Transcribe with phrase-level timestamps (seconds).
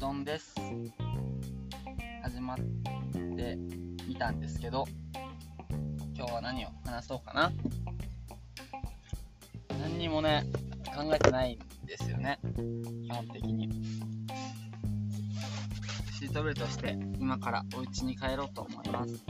[0.00, 0.54] どんです。
[2.22, 3.58] 始まって
[4.08, 4.86] みたんですけど
[6.16, 7.52] 今日は何を話そうかな。
[9.78, 10.46] 何にもね
[10.96, 12.38] 考えてないんですよね。
[12.42, 13.68] 基本的に。
[16.18, 19.22] シートベルトして今からお家に帰ろうと思います。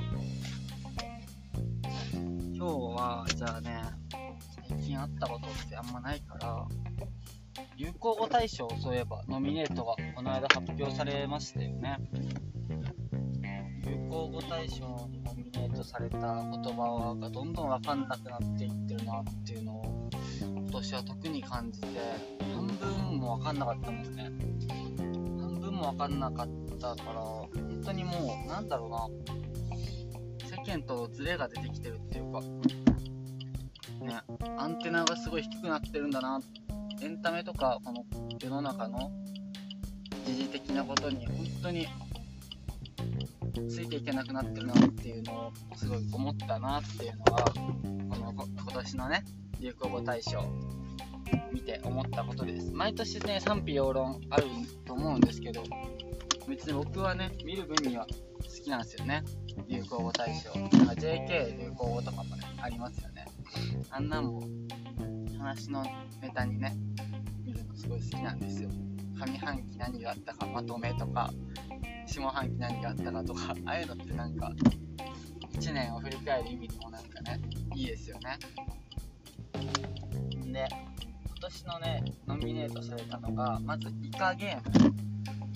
[2.14, 3.82] 今日はじゃあね
[4.68, 6.64] 最近あったことってあんまないから
[7.80, 11.96] 流行語大賞そういえばノミネートがこの間発表されましたよね。
[13.86, 20.10] 流行語大賞にノミネートされた言葉がどんどん分かんなくなっていってるなっていうのを
[20.42, 21.86] 今年は特に感じて
[22.52, 24.24] 半分も分かんなかったもんね。
[25.40, 29.08] 半分も分かんなかったから本当にもうなんだろうな。
[30.54, 32.42] 世間とズレが出てきてるっていうか
[34.04, 34.20] ね
[34.58, 36.42] アンテナがすごい低くなってるんだなっ
[37.02, 38.04] エンタメとかこの
[38.42, 39.10] 世の中の
[40.26, 41.88] 時事的なことに本当に
[43.68, 49.24] ついていけなくなってるなっていうのをすごい思ったなっていうのはこの今年のね
[49.60, 50.44] 流行語大賞
[51.52, 52.70] 見て思ったことです。
[52.72, 54.44] 毎年ね賛否両論ある
[54.84, 55.62] と思うんですけど
[56.48, 59.22] 別に僕はね見る分には好きなんですよね。
[59.68, 60.54] 流行語大賞。
[60.54, 63.26] なんか JK 流行語とかもねありますよね。
[63.90, 64.42] あんなんも
[65.40, 65.82] 話の
[66.20, 66.76] ネタにね
[67.44, 68.68] 見るのすごい好きなんですよ。
[69.14, 71.30] 上半期何があったかまとめとか
[72.06, 74.52] 下半期何があったかとか ああいうのってなんか
[75.52, 77.40] 1年を振り返る意味でもなんかね
[77.74, 78.38] いいですよね。
[80.52, 80.68] で
[81.24, 84.94] 今年のねノミネートされたのがまずイカゲーム。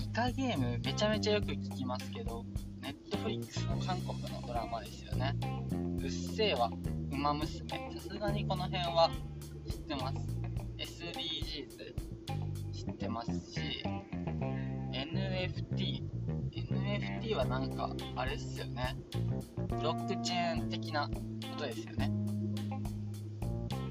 [0.03, 2.45] イカゲームめちゃめちゃよく聞きますけど
[2.81, 5.35] ネットフリックスの韓国のドラマですよね。
[5.99, 6.71] うっせぇわ
[7.11, 7.69] ウマ娘。
[7.69, 9.34] さすがにこの辺は知
[9.77, 10.17] ってます。
[10.79, 11.95] SDGs
[12.73, 13.61] 知ってますし
[14.93, 16.03] NFT
[16.53, 18.97] NFT はなんかあれっすよね。
[19.69, 21.15] ブロックチェーン的なこ
[21.59, 22.11] とですよね。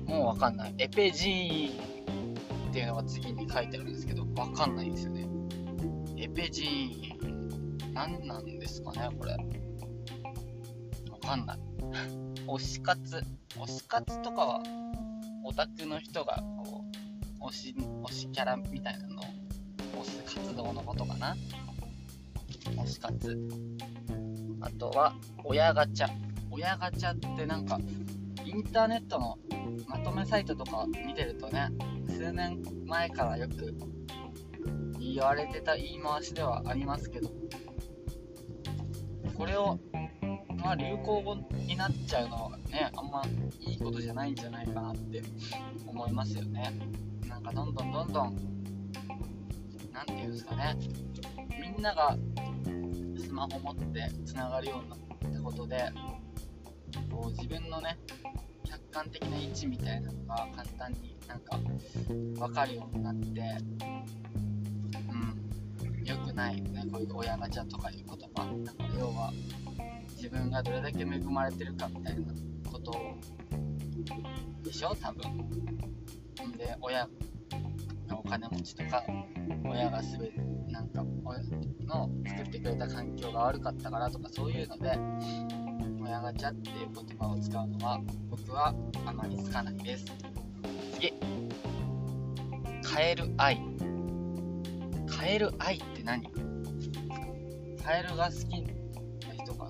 [0.06, 0.76] もうわかんない。
[0.78, 5.28] エペジーンっていうのが次に書いてあるんですけどわかんないんですよね。
[6.18, 9.34] エペジーン何なんですかねこれ。
[11.12, 11.60] わかんない。
[12.48, 13.24] 推し活。
[13.50, 14.64] 推し活とかは
[15.44, 16.86] オタクの人がこ
[17.42, 19.26] う推し推しキャラみたいなのを
[20.04, 21.36] 推す活動のことかな。
[22.78, 23.38] 推し活。
[24.62, 26.08] あとは親ガチャ。
[26.50, 27.80] 親ガチャってなんか
[28.46, 29.38] インターネットの
[29.88, 31.70] まとめサイトとか見てるとね
[32.08, 33.74] 数年前からよく
[35.00, 37.32] 言われてた言い回しではありますけど
[39.36, 39.80] これを
[40.64, 43.22] まあ流行語になっちゃうのはねあんま
[43.60, 45.22] いいことじゃないんじゃないかなって
[45.86, 46.74] 思いますよね。
[47.28, 48.38] なんかどんどんどんどん
[49.92, 50.78] 何て言うんですかね。
[51.62, 52.18] みんなが
[53.18, 55.00] スマホ持ってつながるようになっ
[55.34, 55.92] たことで
[57.12, 57.98] こう自分のね
[58.64, 61.58] 客観的な位置みたいなのが簡単になんか
[62.40, 63.42] 分かるようになって
[65.10, 65.16] う
[66.02, 68.46] ん良くないねこういう親ガチャとかいう言葉。
[68.64, 69.32] だか要は
[70.24, 72.32] 自分がどれだけ恵まれてるかみたいな
[72.72, 72.94] こと
[74.64, 74.96] でしょ？
[74.96, 75.22] 多分。
[76.58, 77.10] で親
[78.08, 79.04] がお金持ちとか
[79.66, 80.40] 親がすべて
[80.70, 81.42] なんか親
[81.86, 84.98] の作ってくれた環境が悪かったからとかそういうので
[86.02, 88.74] 親ガチャっていう言葉を使うのは僕は
[89.06, 90.06] あまりつかないです。
[90.94, 91.12] 次。
[92.82, 93.62] カエル愛。
[95.06, 96.24] カエル愛って何？
[97.84, 98.83] カエルが好き。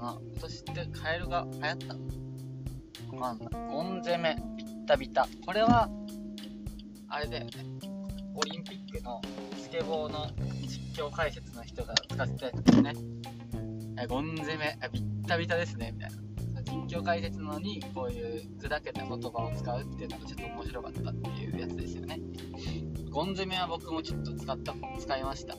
[0.03, 3.71] な今年ってカエルが流行ったわかんない。
[3.71, 5.27] ゴン攻めビッタビタ。
[5.45, 5.89] これは
[7.07, 7.51] あれだよね。
[8.35, 9.21] オリンピックの
[9.57, 10.29] スケボーの
[10.67, 12.93] 実況解説の人が使ってたやつですね。
[14.09, 16.17] ゴン攻めビッタビタですねみたいな。
[16.65, 22.19] 実況解説のにこういう砕けた言葉を使うっていうのがちょっと面白かったっていうやつですよね。
[23.09, 25.55] ゴン攻めは僕もちょっと使った使いました。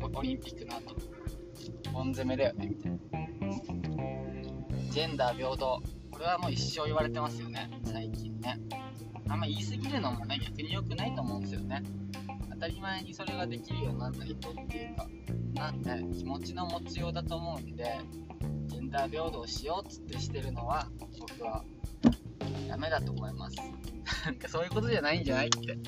[0.00, 0.96] オリンピックの後。
[1.92, 2.98] ゴン攻めだよねみたいな。
[4.90, 5.82] ジェンダー平等。
[6.10, 7.70] これはもう一生言われてますよね。
[7.84, 8.58] 最近ね。
[9.28, 11.82] あんま言い過ぎるのもね逆に良くないと思うんですよね。
[12.50, 15.06] 当たり前にそれができるようにならないとっていうか
[15.54, 17.98] なんで気持ちの持ちようだと思うんで
[18.66, 20.88] ジェンダー平等しようっつってしてるのは
[21.20, 21.62] 僕は
[22.68, 23.56] ダメだと思います。
[24.24, 25.78] なんかそういうことじゃないんじゃないって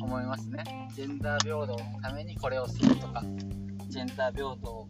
[0.00, 0.64] 思いますね。
[0.94, 3.22] ジェンダー平等のためにこれをするとか
[3.88, 4.88] ジェンダー平等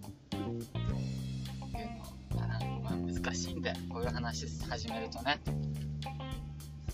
[3.24, 5.40] 難しいんでこういう話始めるとね。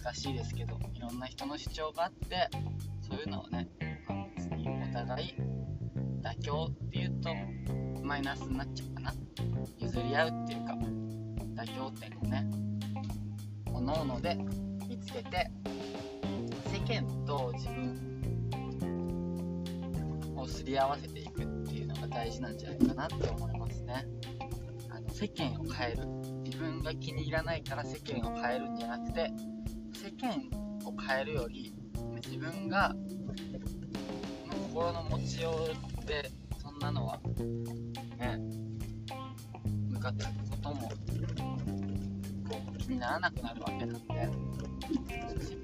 [0.02, 2.48] 難しいですけどいろんな人の主張があって
[3.02, 3.68] そういうのをね、
[4.90, 5.34] お互い
[6.22, 7.30] 妥妥協っていうと
[8.04, 9.12] マイナスになっちゃうかな。
[9.78, 10.74] 譲り合うっていうか
[11.64, 12.48] 妥協点をね
[13.72, 14.36] おのおので
[14.88, 15.50] 見つけて
[16.66, 17.98] 世間と自分
[20.36, 24.06] をすり合わせていくっていうのが大事なんじゃないかなって思いますね。
[25.12, 26.30] 世間を変える。
[26.50, 29.30] 自分が気に入らないから世間を変えるんじゃなくて
[29.94, 30.30] 世間
[30.84, 31.72] を変えるより
[32.26, 32.94] 自分が
[34.72, 35.54] 心の持ちよ
[36.02, 36.28] うで
[36.60, 37.20] そんなのは
[38.18, 38.38] ね
[39.90, 40.88] 向かっていくことも
[42.48, 44.28] こう気にならなくなるわけなんで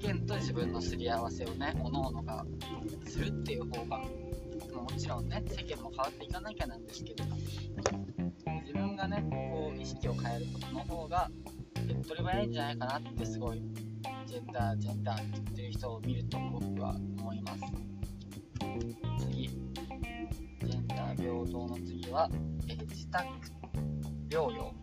[0.01, 2.45] 世間と自分のすり合わせをね各々が
[3.05, 4.01] するっていう方が
[4.81, 7.23] もちろんね世間も変わっていかなきゃなんですけど
[8.61, 11.29] 自分がねこう意識を変えることの方が
[11.87, 13.61] 手っ取り早いんじゃないかなってすごい
[14.25, 17.61] ジェンダージェンダーって言ってる人を見ると僕は思います。
[19.19, 19.47] 次。
[19.47, 22.29] ジェンダー平等の次は、
[22.67, 23.25] え自宅
[24.29, 24.73] 療養。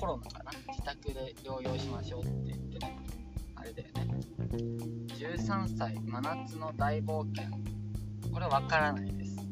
[0.00, 0.50] コロナかな？
[0.68, 2.98] 自宅で療養しましょうって言ってね
[3.54, 4.20] あれだよね。
[5.16, 7.77] 13歳真夏の大冒険。
[8.32, 9.36] これわからないです。
[9.36, 9.42] ちょ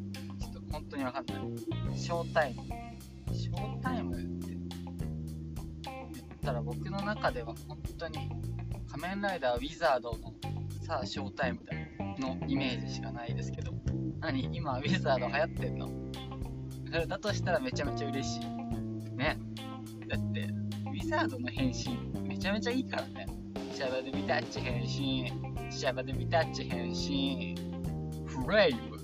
[0.49, 1.37] っと本当にわかんない。
[1.99, 2.63] ショータイム。
[3.35, 8.31] ショータイムって言ったら僕の中では本当に
[8.89, 10.35] 仮面ライダーウィザードの
[10.83, 11.73] さあショータイムだ
[12.19, 13.73] のイメージしかないですけど。
[14.21, 15.91] 何今ウィザード流行ってんの？
[16.87, 18.41] それだとしたらめちゃめちゃ嬉しい。
[19.17, 19.39] ね。
[20.09, 20.49] だって
[20.87, 23.27] ウィザードの変身めちゃめちゃいいからね。
[23.75, 25.33] シャバドゥビタッチ変身。
[25.71, 27.55] シャバドゥビタッチ変身。
[28.47, 28.97] フレイム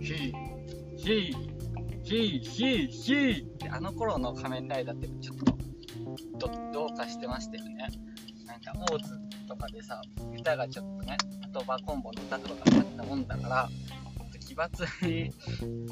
[0.00, 0.32] ヒー
[0.96, 1.48] ヒー
[2.04, 5.36] ヒーヒーヒーってあの頃の仮面ライダーってちょっ
[6.38, 7.88] とどどうかしてましたよね。
[8.46, 10.00] なんかオーズとかでさ
[10.32, 11.16] 歌がちょっとね
[11.52, 13.68] 言葉コンボの歌とかがあったもんだから
[14.46, 15.32] 奇抜に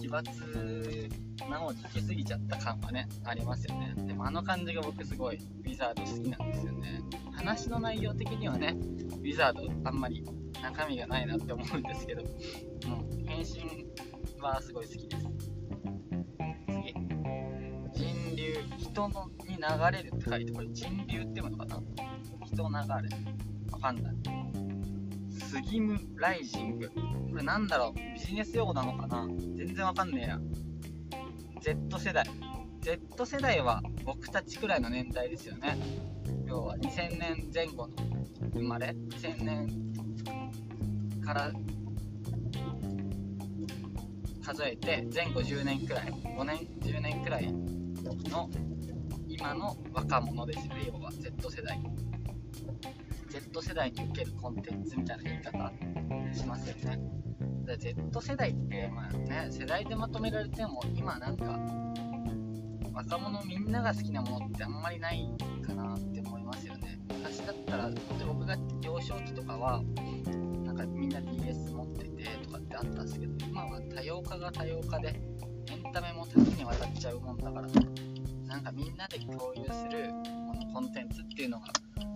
[0.01, 1.11] 奇抜
[1.51, 3.95] なのに行き過ぎちゃった感はねありますよね。
[3.97, 7.01] でもあの感じが僕すごいウィザード好きなんですよね
[7.33, 10.25] 話の内容的にはねウィザードあんまり。
[10.63, 13.87] 中身がないなって思うんですけど、うん、変身
[14.41, 15.27] はすごい好きです。
[16.67, 16.95] 次。
[17.95, 19.63] 人流人のに流
[19.93, 21.81] れるって書いてこれ人流って読むのかな？
[22.45, 23.17] 人流れ
[23.73, 24.15] わかんない。
[25.31, 26.91] スギムライジング。
[26.91, 27.99] これなんだろう？
[28.15, 29.27] ビジネス用語なのかな？
[29.57, 30.39] 全然わかんねえや。
[31.61, 32.25] Z 世代。
[32.87, 35.77] Z 世代は僕たちくらいの年代ですよね。
[36.47, 37.97] 要は2000年前後の
[38.53, 41.51] 生まれ2000年から
[44.41, 48.49] 数えて前後10年くらい5年10年くらいの
[49.27, 50.85] 今の若者ですよね。
[50.87, 51.83] 要は Z 世代。
[53.29, 55.73] Z 世代に受けるコンテンツみたいな言い方
[56.33, 57.01] しますよね。
[57.67, 61.86] Z 世代って、まあね、世代でまとめられても、今なんか、
[62.97, 65.29] 若者みんなが好きなものってあんまりない
[65.67, 66.99] かなって思いますよね。
[67.09, 69.83] 昔だったら、本当僕が幼少期とかは、
[70.65, 75.09] なんかみんな DS 持っててとかってあったんですけど、今は多様化が多様化で、
[75.71, 77.69] エンタメも多岐にわたっちゃうもんだから、
[78.47, 80.09] なんかみんなで共有する
[80.49, 81.67] このコンテンツっていうのが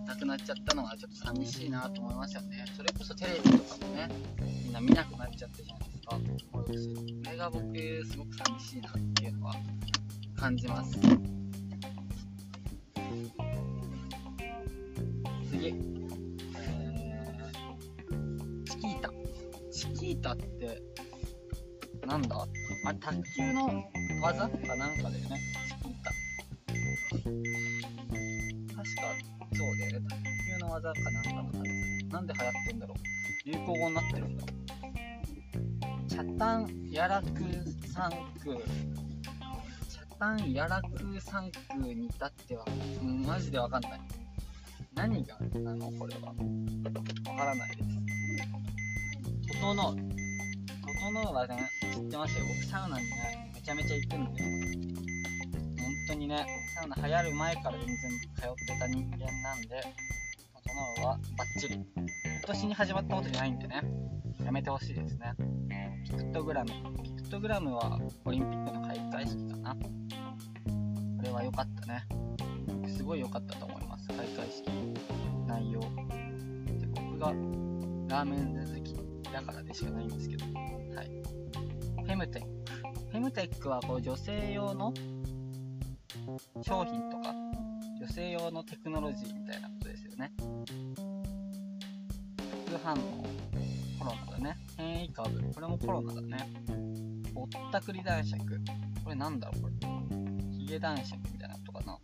[0.07, 2.65] なくなっちゃったのはちょっと寂しいなと思いますよね。
[2.75, 4.09] それこそテレビとかもね、
[4.41, 6.17] みんな見なくなっちゃったじゃないですか。
[7.23, 9.55] それが僕、すごく寂しいなっていうのは
[10.41, 10.97] 感じます。
[15.51, 15.67] 次。
[15.67, 19.11] えー、チキータ。
[19.71, 20.81] チキータって、
[22.07, 22.47] なんだ？
[22.85, 23.83] あれ、卓球の
[24.23, 25.39] 技かなんかだよね。
[25.67, 26.09] チキータ。
[28.75, 29.13] 確か、
[29.53, 30.07] そうだよね。
[30.09, 30.17] 卓
[30.47, 31.69] 球の技かなんかの感じ。
[32.09, 32.97] なんで流行ってんだろう。
[33.45, 34.43] 流行語になってるんだ。
[36.09, 37.27] チャタンヤラク
[37.93, 38.57] サンク。
[40.21, 42.63] チャタンヤラクサンクに至っては、
[43.01, 44.01] うんマジでわかんない。
[44.93, 46.27] 何がなのこれは。
[47.31, 47.89] わからないです。
[49.59, 49.95] 整う。
[51.09, 52.45] 整うはね、知ってますよ。
[52.47, 54.43] 僕サウナにね、めちゃめちゃ行くんで。
[54.43, 59.83] 本当にね、サウナ流行る前から全然通ってた人間なんで、
[60.63, 61.75] 整うはバッチリ。
[61.75, 61.83] 今
[62.45, 63.81] 年に始まったことじゃないんでね、
[64.45, 65.33] やめてほしいですね。
[66.05, 66.69] ピクトグラム。
[67.01, 69.73] ピクトグラムはオリンピックの開会式かな。
[69.73, 69.79] こ
[71.23, 72.05] れは良かったね。
[72.89, 74.09] すごい良かったと思います。
[74.09, 75.79] 開会式の内容。
[75.79, 77.27] で僕が
[78.13, 78.93] ラーメン好き
[79.31, 80.45] だからでしかないんですけど。
[80.93, 81.07] はい。
[82.03, 82.47] フェムテック。
[83.11, 84.93] フェムテックはこう女性用の
[86.63, 87.33] 商品とか
[87.97, 90.33] 女性用のテクノロジーみたいなことですよね。
[92.67, 92.97] 副反応、
[94.01, 94.57] コロナだね。
[94.77, 96.49] 変異株、これもコロナだね。
[97.33, 98.39] ぼったくり男爵。
[99.03, 99.75] これなんだろうこれ。
[100.57, 101.99] ヒゲ男爵みたいなことかな。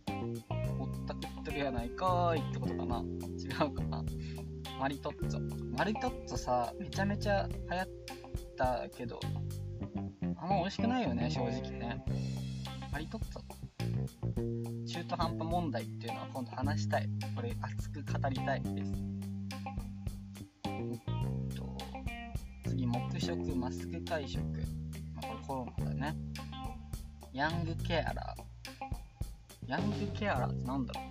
[0.78, 3.02] ぼったくってるやないかーいってことかな。
[3.36, 4.04] 違うかな。
[4.78, 5.76] マリトッツォ。
[5.76, 7.88] マリトッツォさ、めちゃめちゃ流行っ
[8.56, 9.18] たけど、
[10.36, 12.04] あんま美味しくないよね、正直ね。
[12.92, 14.86] マリトッツォ。
[14.86, 17.08] 中途半端問題っていうのは今度話したい。
[17.34, 19.17] これ熱く語りたいです。
[23.28, 24.40] 食、マスク会食。
[24.42, 26.16] まあ、これコロナだよね。
[27.34, 29.70] ヤングケアラー。
[29.70, 31.04] ヤングケアラーってなんだろう？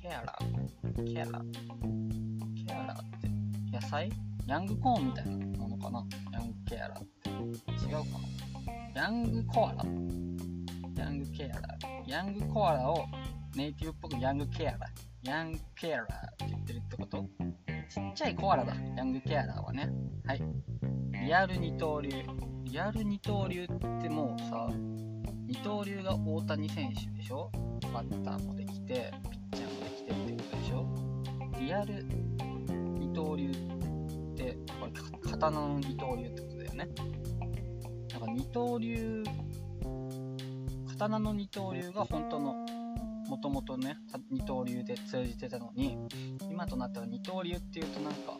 [0.00, 1.12] ケアラー？
[1.12, 1.52] ケアラー？
[2.66, 4.10] ケアラーって野菜？
[4.46, 6.02] ヤングコーンみたいなものかな？
[6.32, 7.28] ヤングケアラーって。
[7.28, 8.18] 違うか
[8.94, 9.02] な？
[9.02, 9.84] ヤングコアラ
[10.96, 12.10] ヤングケアラー。
[12.10, 13.04] ヤングコアラを
[13.54, 15.28] ネイティブっぽくヤングケアラー。
[15.28, 17.18] ヤングケアラーって言ってるってこと？
[17.90, 18.74] ちっちゃいコアラだ。
[18.96, 19.90] ヤングケアラーはね。
[20.24, 20.42] はい。
[21.22, 22.10] リアル二刀流。
[22.64, 23.66] リアル二刀流っ
[24.00, 24.68] てもうさ、
[25.46, 27.50] 二刀流が大谷選手でしょ？
[27.92, 29.12] バッターもできて、
[29.52, 30.86] ピッチャーもできてってことでしょ？
[31.60, 32.06] リアル
[32.98, 33.54] 二刀流っ
[34.34, 34.92] て、これ
[35.30, 36.88] 刀の二刀流ってことだよね。
[38.12, 39.22] なんか二刀流、
[40.88, 42.59] 刀の二刀流が本当の、
[43.30, 43.96] もともとね、
[44.28, 45.96] 二刀流で通じてたのに、
[46.50, 48.36] 今となったら二刀流っていうとなんか、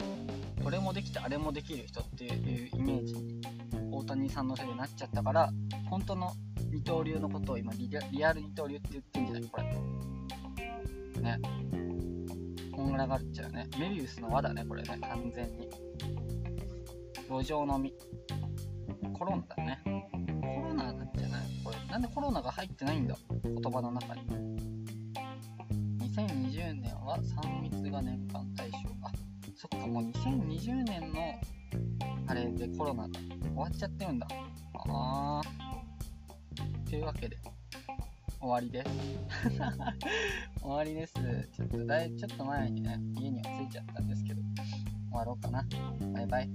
[0.61, 3.41] これもできてあれもできる人っていうイメージに
[3.89, 5.49] 大谷さんのせいでなっちゃったから、
[5.89, 6.33] 本当の
[6.73, 7.89] 二刀流のことを今リ
[8.25, 9.43] アル二刀流って言ってんじゃない？
[9.49, 11.21] これ。
[11.21, 11.39] ね。
[12.73, 13.69] こんがらがっちゃうね。
[13.79, 15.69] メビウスの輪だね、これね、完全に。
[17.29, 17.93] 路上飲み。
[19.17, 19.79] コロナだね。
[19.85, 21.41] コロナなんじゃない？
[21.63, 21.77] これ。
[21.89, 23.15] なんでコロナが入ってないんだ？
[23.41, 24.21] 言葉の中に。
[26.11, 28.77] 2020年は3密が年間対象。
[29.01, 29.11] あ、
[29.55, 31.39] そっか、もう2020年の
[32.27, 33.15] あれでコロナ終
[33.55, 34.27] わっちゃってるんだ。
[34.89, 36.89] あー。
[36.89, 37.37] というわけで、
[38.41, 38.89] 終わりです。
[40.61, 41.13] 終わりです。
[41.13, 45.65] ちょっとだい、ちょっと前にね、家には着いちゃったんですけど、終わろうかな。
[46.13, 46.49] バイバイ。